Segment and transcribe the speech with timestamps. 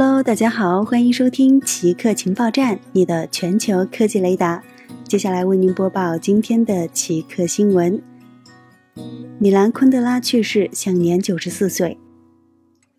[0.00, 4.62] Hello，大家好，欢迎收听奇客情报站，你的全球科技雷达。
[5.02, 8.00] 接下来为您播报今天的奇客新闻：
[9.40, 11.98] 米兰昆德拉去世，享年九十四岁。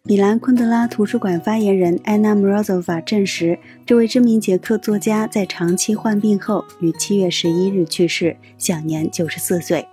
[0.04, 9.88] 米兰昆德拉图书馆发言人安娜·莫罗佐娃证实，这位知名捷克作家在长期患病后于七月十一日去世，享年九十四岁。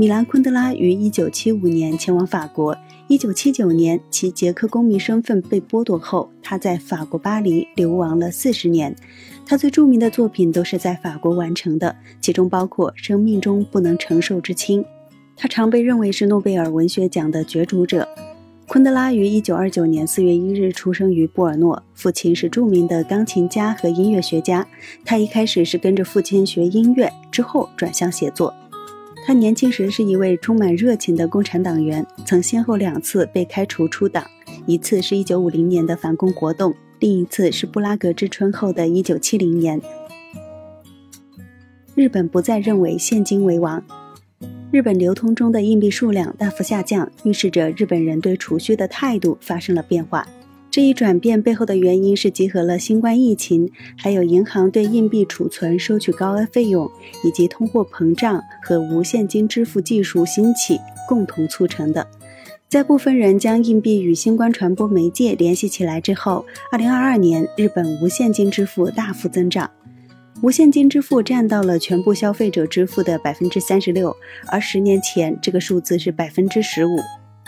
[0.00, 2.74] 米兰昆德拉于一九七五年前往法国。
[3.06, 8.96] 一九七九年，其捷克公民身份被剥夺后，他在法国巴黎流亡了四十年。
[9.44, 14.82] 他最著名的作品都是在法国完成的，其中包括《生命中不能承受之轻》。
[15.36, 18.08] 他常被认为是诺贝尔文学奖的角逐者。
[18.66, 24.66] 昆德拉于一九二九年四月一日出生于布尔诺，父亲是著名的钢琴家和音乐学家。
[25.04, 28.54] 他一开始是跟着父亲学音乐，之后转向写作。
[29.26, 34.24] 他年轻时是一位充满热情的共产党员，曾先后两次被开除出党，
[34.66, 39.80] 一次是一九五零年的反共活动，另一次是布拉格之春后的一九七零年。
[41.94, 43.84] 日本不再认为现金为王，
[44.72, 50.26] 日本流通中的硬币数量大幅下降，预示着日本人对储蓄的态度发生了变化。
[50.70, 53.68] 这一转变背后的原因是集合了新冠疫情，
[53.98, 56.88] 还有银行对硬币储存收取高额费用，
[57.24, 62.06] 以及通货膨胀和无现金支付技术兴起共同促成的。
[62.68, 69.68] 在部分人将硬币与新冠传播媒介联系起来之后，2022年日本无现金支付大幅增长，
[70.40, 74.14] 无现金支付占到了全部消费者支付的百分之三十六，
[74.46, 76.96] 而十年前这个数字是百分之十五。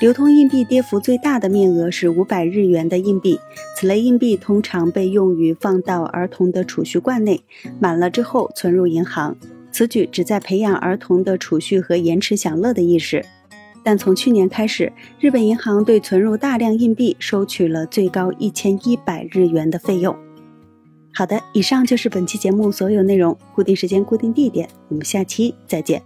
[0.02, 3.38] 流通硬币跌幅最大的面额是五百日元的硬币，
[3.76, 7.40] 此类硬币通常被用于放到儿童的储蓄罐内，
[7.78, 9.36] 满了之后存入银行。
[9.70, 13.24] 此举旨在培养儿童的储蓄和延迟享乐的意识。
[13.84, 20.12] 但从去年开始，日本银行对存入大量硬币收取了最高一千一百日元的费用。
[21.14, 23.38] 好的，以上就是本期节目所有内容。
[23.54, 26.02] 固定时间，固定地点，我们下期再见。